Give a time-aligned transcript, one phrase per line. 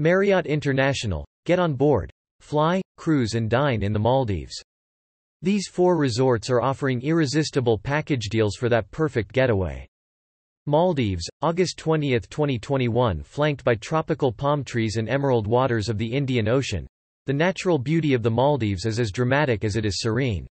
[0.00, 2.08] Marriott International, get on board.
[2.38, 4.62] Fly, cruise and dine in the Maldives.
[5.42, 9.88] These four resorts are offering irresistible package deals for that perfect getaway.
[10.66, 16.46] Maldives, August 20, 2021 Flanked by tropical palm trees and emerald waters of the Indian
[16.46, 16.86] Ocean.
[17.26, 20.46] The natural beauty of the Maldives is as dramatic as it is serene.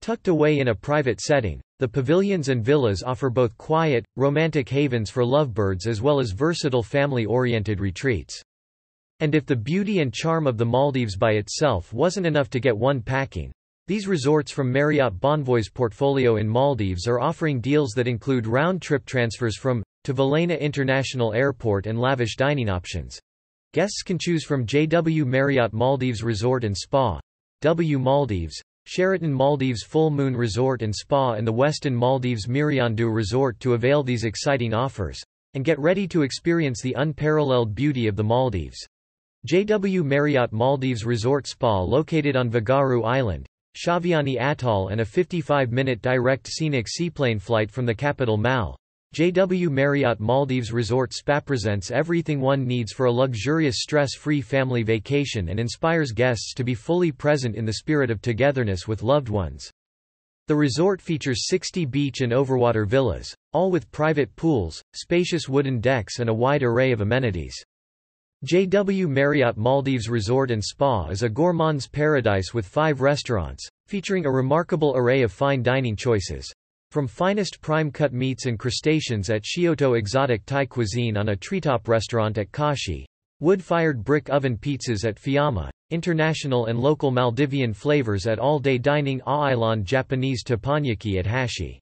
[0.00, 5.10] Tucked away in a private setting, the pavilions and villas offer both quiet, romantic havens
[5.10, 8.42] for lovebirds as well as versatile family-oriented retreats.
[9.22, 12.76] And if the beauty and charm of the Maldives by itself wasn't enough to get
[12.76, 13.52] one packing,
[13.86, 19.56] these resorts from Marriott Bonvoy's portfolio in Maldives are offering deals that include round-trip transfers
[19.56, 23.16] from, to Velana International Airport and lavish dining options.
[23.74, 27.20] Guests can choose from JW Marriott Maldives Resort and Spa,
[27.60, 33.60] W Maldives, Sheraton Maldives Full Moon Resort and Spa and the Westin Maldives Miriandhoo Resort
[33.60, 35.22] to avail these exciting offers.
[35.54, 38.84] And get ready to experience the unparalleled beauty of the Maldives.
[39.48, 43.44] JW Marriott Maldives Resort Spa located on Vagaru Island,
[43.76, 48.76] Shaviyani Atoll and a 55-minute direct scenic seaplane flight from the capital Mal.
[49.16, 55.48] JW Marriott Maldives Resort Spa presents everything one needs for a luxurious stress-free family vacation
[55.48, 59.68] and inspires guests to be fully present in the spirit of togetherness with loved ones.
[60.46, 66.20] The resort features 60 beach and overwater villas, all with private pools, spacious wooden decks
[66.20, 67.60] and a wide array of amenities.
[68.44, 74.30] JW Marriott Maldives Resort and Spa is a gourmand's paradise with five restaurants, featuring a
[74.32, 76.52] remarkable array of fine dining choices.
[76.90, 82.36] From finest prime-cut meats and crustaceans at Shioto Exotic Thai Cuisine on a treetop restaurant
[82.36, 83.06] at Kashi,
[83.38, 89.86] wood-fired brick oven pizzas at Fiamma, international and local Maldivian flavors at all-day dining Island
[89.86, 91.81] Japanese teppanyaki at Hashi.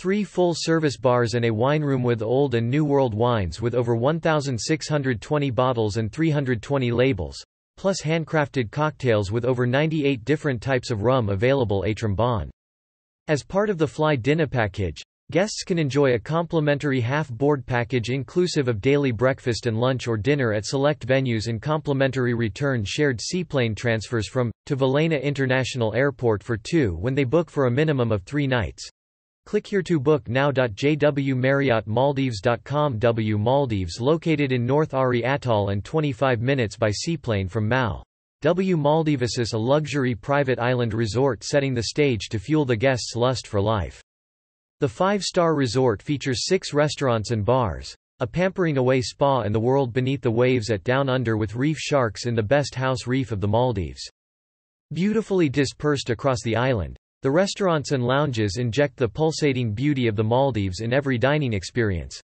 [0.00, 3.94] Three full-service bars and a wine room with old and new world wines with over
[3.94, 7.36] 1,620 bottles and 320 labels,
[7.76, 12.50] plus handcrafted cocktails with over 98 different types of rum available a trombone.
[13.28, 18.68] As part of the Fly Dinner package, guests can enjoy a complimentary half-board package inclusive
[18.68, 23.74] of daily breakfast and lunch or dinner at select venues and complimentary return shared seaplane
[23.74, 28.22] transfers from, to Velana International Airport for two when they book for a minimum of
[28.22, 28.90] three nights.
[29.50, 36.76] Click here to book now.jwmarriottmaldives.com W Maldives located in North Ari Atoll and 25 minutes
[36.76, 38.04] by seaplane from Mal.
[38.42, 43.16] W Maldives is a luxury private island resort setting the stage to fuel the guests'
[43.16, 44.00] lust for life.
[44.78, 49.92] The five-star resort features six restaurants and bars, a pampering away spa and the world
[49.92, 53.40] beneath the waves at Down Under with reef sharks in the best house reef of
[53.40, 54.08] the Maldives.
[54.92, 60.24] Beautifully dispersed across the island, the restaurants and lounges inject the pulsating beauty of the
[60.24, 62.20] Maldives in every dining experience.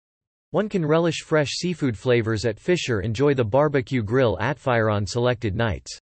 [0.53, 5.05] One can relish fresh seafood flavors at Fisher enjoy the barbecue grill at Fire on
[5.05, 5.99] selected nights.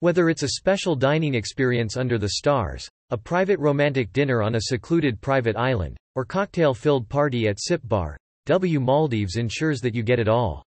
[0.00, 4.62] Whether it's a special dining experience under the stars, a private romantic dinner on a
[4.62, 10.18] secluded private island, or cocktail-filled party at Sip Bar, W Maldives ensures that you get
[10.18, 10.64] it all.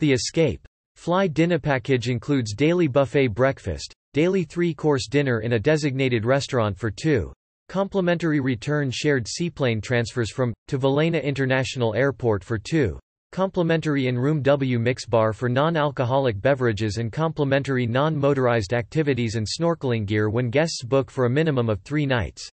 [0.00, 0.66] The Escape.
[0.96, 6.90] Fly dinner package includes daily buffet breakfast, daily three-course dinner in a designated restaurant for
[6.90, 7.30] two,
[7.68, 12.98] complimentary return shared seaplane transfers from, to Velana International Airport for two,
[13.32, 20.30] complimentary in-room W mix bar for non-alcoholic beverages and complimentary non-motorized activities and snorkeling gear
[20.30, 22.48] when guests book for a minimum of three nights.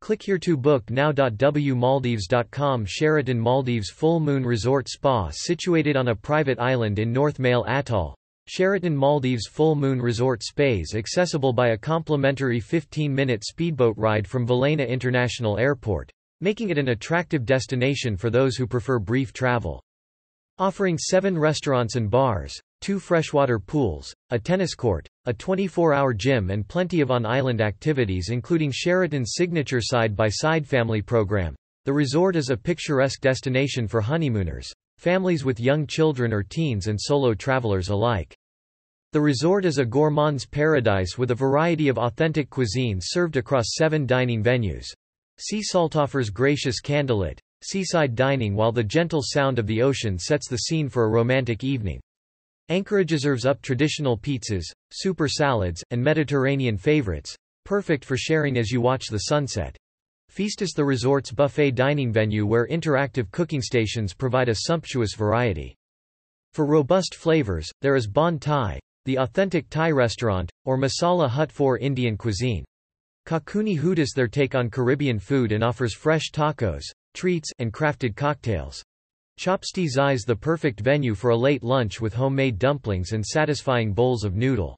[0.00, 6.60] Click here to book now.wmaldives.com Sheraton Maldives Full Moon Resort Spa situated on a private
[6.60, 8.14] island in North Male Atoll,
[8.52, 14.88] Sheraton Maldives Full Moon Resort Spays accessible by a complimentary 15-minute speedboat ride from Velana
[14.88, 19.80] International Airport, making it an attractive destination for those who prefer brief travel.
[20.58, 26.66] Offering seven restaurants and bars, two freshwater pools, a tennis court, a 24-hour gym and
[26.66, 31.54] plenty of on-island activities including Sheraton's signature side-by-side -side family program.
[31.84, 37.00] The resort is a picturesque destination for honeymooners, families with young children or teens and
[37.00, 38.36] solo travelers alike.
[39.12, 44.06] The resort is a gourmand's paradise with a variety of authentic cuisine served across seven
[44.06, 44.86] dining venues.
[45.36, 50.48] Sea salt offers gracious candlelit, seaside dining while the gentle sound of the ocean sets
[50.48, 52.00] the scene for a romantic evening.
[52.68, 57.34] Anchorage serves up traditional pizzas, super salads, and Mediterranean favorites,
[57.64, 59.76] perfect for sharing as you watch the sunset.
[60.28, 65.74] Feast is the resort's buffet dining venue where interactive cooking stations provide a sumptuous variety.
[66.52, 71.78] For robust flavors, there is Bon Thai, the authentic Thai restaurant, or Masala Hut for
[71.78, 72.64] Indian cuisine.
[73.26, 76.82] Kakuni Hootis their take on Caribbean food and offers fresh tacos,
[77.14, 78.82] treats, and crafted cocktails.
[79.38, 84.24] Chopsti is the perfect venue for a late lunch with homemade dumplings and satisfying bowls
[84.24, 84.76] of noodle.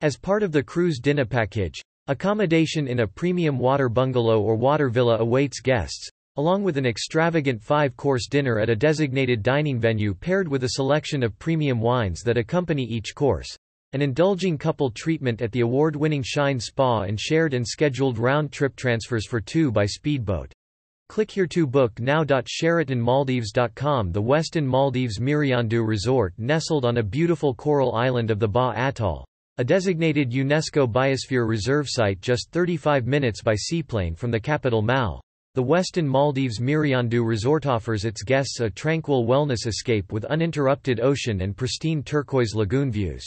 [0.00, 4.88] As part of the cruise dinner package, accommodation in a premium water bungalow or water
[4.88, 10.48] villa awaits guests, along with an extravagant five-course dinner at a designated dining venue paired
[10.48, 13.56] with a selection of premium wines that accompany each course.
[13.92, 19.26] An indulging couple treatment at the award-winning Shine Spa and shared and scheduled round-trip transfers
[19.26, 20.52] for two by speedboat.
[21.08, 22.24] Click here to book now.
[22.24, 28.72] SheratonMaldives.com The Westin Maldives Miriandhoo Resort nestled on a beautiful coral island of the Ba
[28.76, 29.24] Atoll,
[29.58, 35.22] a designated UNESCO Biosphere Reserve site just 35 minutes by seaplane from the capital Mal.
[35.56, 41.40] The Westin Maldives Miriandhoo Resort offers its guests a tranquil wellness escape with uninterrupted ocean
[41.40, 43.26] and pristine turquoise lagoon views.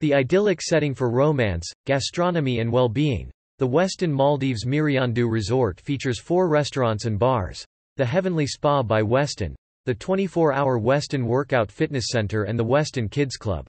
[0.00, 3.30] The idyllic setting for romance, gastronomy and well-being.
[3.60, 7.64] The Westin Maldives Miriandhoo Resort features four restaurants and bars.
[7.96, 9.54] The Heavenly Spa by Westin,
[9.84, 13.68] the 24-hour Westin Workout Fitness Center and the Westin Kids Club.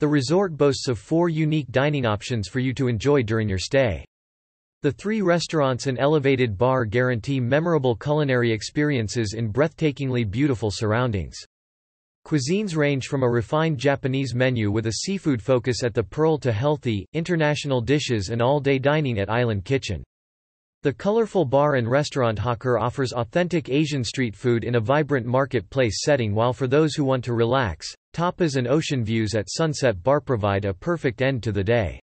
[0.00, 4.04] The resort boasts of four unique dining options for you to enjoy during your stay.
[4.82, 11.36] The three restaurants and elevated bar guarantee memorable culinary experiences in breathtakingly beautiful surroundings.
[12.26, 16.50] Cuisines range from a refined Japanese menu with a seafood focus at the Pearl to
[16.50, 20.02] healthy, international dishes and all-day dining at Island Kitchen.
[20.82, 26.00] The colorful bar and restaurant hawker offers authentic Asian street food in a vibrant marketplace
[26.02, 30.22] setting while for those who want to relax, tapas and ocean views at Sunset Bar
[30.22, 32.00] provide a perfect end to the day.